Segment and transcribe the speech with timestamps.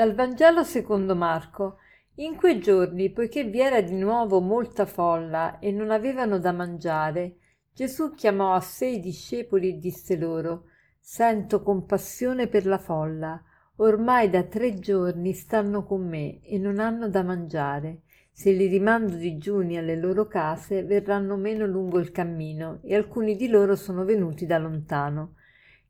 [0.00, 1.76] Dal Vangelo secondo Marco.
[2.14, 7.36] In quei giorni, poiché vi era di nuovo molta folla e non avevano da mangiare,
[7.74, 10.68] Gesù chiamò a sé i discepoli e disse loro
[10.98, 13.42] Sento compassione per la folla.
[13.76, 18.00] Ormai da tre giorni stanno con me e non hanno da mangiare.
[18.32, 23.48] Se li rimando digiuni alle loro case, verranno meno lungo il cammino, e alcuni di
[23.48, 25.34] loro sono venuti da lontano.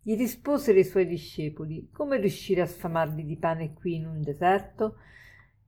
[0.02, 4.96] Gli risposero i suoi discepoli: Come riuscire a sfamarli di pane qui in un deserto?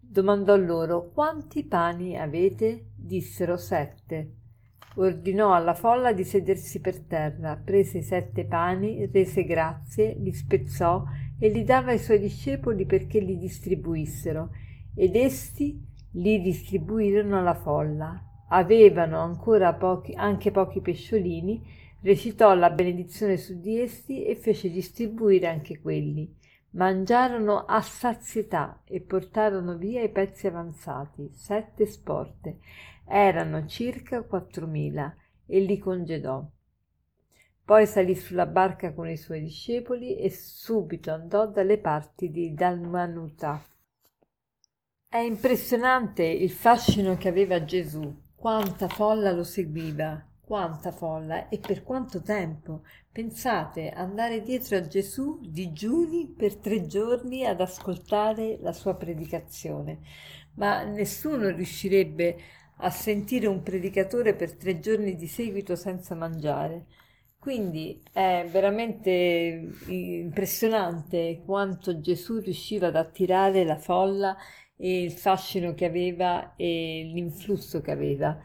[0.01, 2.87] Domandò loro: Quanti pani avete?
[2.97, 4.37] Dissero sette.
[4.95, 11.05] Ordinò alla folla di sedersi per terra, prese i sette pani, rese grazie, li spezzò
[11.39, 14.51] e li dava ai suoi discepoli perché li distribuissero,
[14.95, 15.79] ed essi
[16.13, 18.23] li distribuirono alla folla.
[18.49, 21.63] Avevano ancora pochi, anche pochi pesciolini,
[22.03, 26.31] recitò la benedizione su di essi e fece distribuire anche quelli.
[26.71, 32.59] Mangiarono a sazietà e portarono via i pezzi avanzati, sette sporte.
[33.07, 35.15] Erano circa quattromila
[35.47, 36.45] e li congedò.
[37.65, 43.63] Poi salì sulla barca con i suoi discepoli e subito andò dalle parti di Dalmanuta.
[45.09, 51.83] È impressionante il fascino che aveva Gesù, quanta folla lo seguiva, Quanta folla e per
[51.83, 52.83] quanto tempo!
[53.11, 60.01] Pensate, andare dietro a Gesù digiuni per tre giorni ad ascoltare la sua predicazione.
[60.57, 62.37] Ma nessuno riuscirebbe
[62.81, 66.85] a sentire un predicatore per tre giorni di seguito senza mangiare.
[67.39, 74.37] Quindi è veramente impressionante quanto Gesù riusciva ad attirare la folla
[74.77, 78.39] e il fascino che aveva e l'influsso che aveva.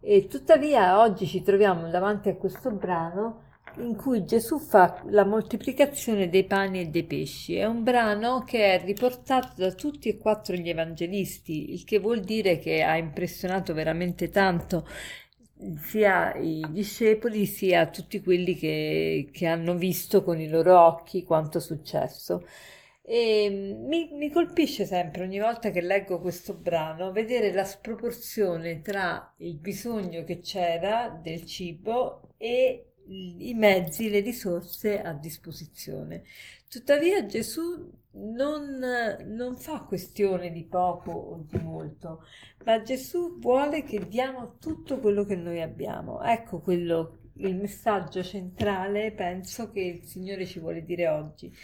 [0.00, 3.42] E tuttavia oggi ci troviamo davanti a questo brano
[3.78, 7.56] in cui Gesù fa la moltiplicazione dei pani e dei pesci.
[7.56, 12.20] È un brano che è riportato da tutti e quattro gli evangelisti, il che vuol
[12.20, 14.86] dire che ha impressionato veramente tanto
[15.78, 21.58] sia i discepoli sia tutti quelli che, che hanno visto con i loro occhi quanto
[21.58, 22.44] è successo.
[23.08, 29.32] E mi, mi, colpisce sempre ogni volta che leggo questo brano vedere la sproporzione tra
[29.36, 36.24] il bisogno che c'era del cibo e i mezzi, le risorse a disposizione.
[36.68, 38.84] Tuttavia Gesù non,
[39.24, 42.24] non fa questione di poco o di molto,
[42.64, 46.22] ma Gesù vuole che diamo tutto quello che noi abbiamo.
[46.22, 51.54] Ecco quello, il messaggio centrale, penso, che il Signore ci vuole dire oggi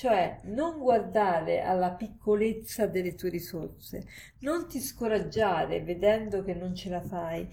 [0.00, 4.06] cioè non guardare alla piccolezza delle tue risorse,
[4.38, 7.46] non ti scoraggiare vedendo che non ce la fai,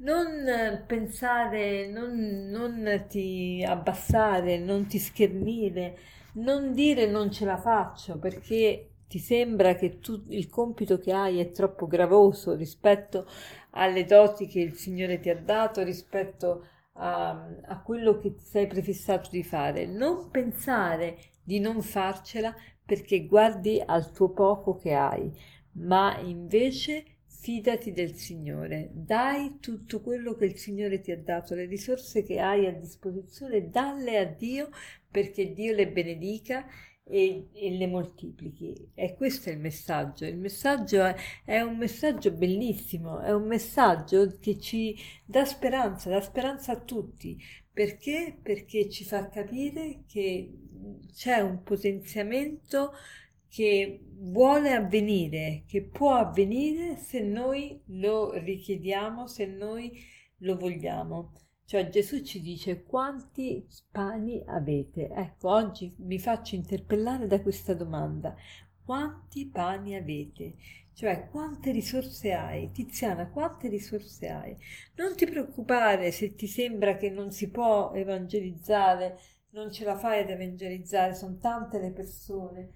[0.00, 5.96] non pensare, non, non ti abbassare, non ti schernire,
[6.34, 11.40] non dire non ce la faccio perché ti sembra che tu, il compito che hai
[11.40, 13.26] è troppo gravoso rispetto
[13.70, 18.66] alle doti che il Signore ti ha dato, rispetto a, a quello che ti sei
[18.66, 19.86] prefissato di fare.
[19.86, 25.30] Non pensare di non farcela perché guardi al tuo poco che hai,
[25.72, 31.66] ma invece fidati del Signore, dai tutto quello che il Signore ti ha dato, le
[31.66, 34.70] risorse che hai a disposizione, dalle a Dio
[35.10, 36.64] perché Dio le benedica
[37.04, 38.90] e, e, le moltiplichi.
[38.94, 40.24] E questo è il messaggio.
[40.24, 46.20] Il messaggio è, è, un messaggio bellissimo, è un messaggio che ci dà speranza, dà
[46.20, 47.38] speranza a tutti.
[47.72, 48.38] Perché?
[48.40, 50.50] Perché ci fa capire che
[51.12, 52.92] c'è un potenziamento
[53.48, 59.92] che vuole avvenire, che può avvenire se noi lo richiediamo, se noi
[60.38, 61.32] lo vogliamo.
[61.66, 65.08] Cioè Gesù ci dice quanti pani avete?
[65.08, 68.36] Ecco, oggi mi faccio interpellare da questa domanda.
[68.84, 70.56] Quanti pani avete?
[70.92, 72.70] Cioè, quante risorse hai?
[72.70, 74.56] Tiziana, quante risorse hai?
[74.96, 79.18] Non ti preoccupare se ti sembra che non si può evangelizzare,
[79.50, 82.72] non ce la fai ad evangelizzare, sono tante le persone,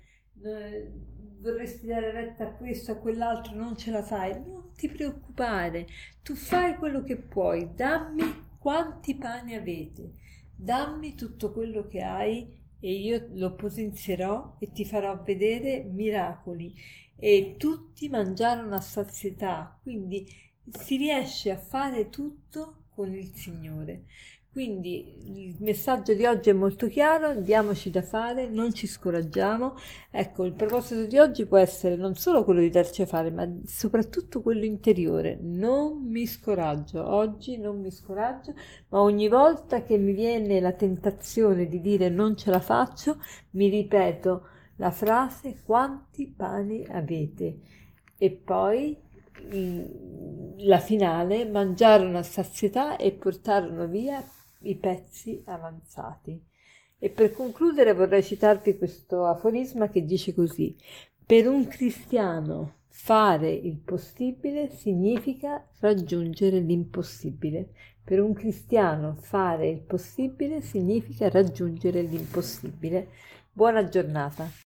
[1.40, 4.32] vorresti dare retta a questo, a quell'altro, non ce la fai.
[4.32, 5.86] Non ti preoccupare,
[6.22, 10.12] tu fai quello che puoi, dammi quanti pani avete,
[10.55, 16.75] dammi tutto quello che hai e io lo potenzierò e ti farò vedere miracoli.
[17.20, 20.25] E tutti mangiarono a sazietà, quindi
[20.70, 24.05] si riesce a fare tutto con il Signore.
[24.50, 29.76] Quindi il messaggio di oggi è molto chiaro, diamoci da fare, non ci scoraggiamo.
[30.10, 33.48] Ecco, il proposito di oggi può essere non solo quello di darci a fare, ma
[33.66, 35.38] soprattutto quello interiore.
[35.40, 38.54] Non mi scoraggio, oggi non mi scoraggio,
[38.88, 43.18] ma ogni volta che mi viene la tentazione di dire non ce la faccio,
[43.50, 44.46] mi ripeto,
[44.76, 47.58] la frase quanti pani avete
[48.16, 48.96] e poi
[50.58, 54.23] la finale mangiarono a sazietà e portarono via
[54.62, 56.43] i pezzi avanzati.
[56.99, 60.76] E per concludere vorrei citarvi questo aforisma che dice così:
[61.25, 67.70] Per un cristiano fare il possibile significa raggiungere l'impossibile.
[68.02, 73.08] Per un cristiano fare il possibile significa raggiungere l'impossibile.
[73.52, 74.67] Buona giornata.